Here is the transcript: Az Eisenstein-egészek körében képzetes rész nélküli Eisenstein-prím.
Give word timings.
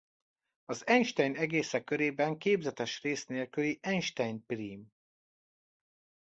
Az 0.65 0.87
Eisenstein-egészek 0.87 1.83
körében 1.83 2.37
képzetes 2.37 3.01
rész 3.01 3.25
nélküli 3.25 3.79
Eisenstein-prím. 3.81 4.87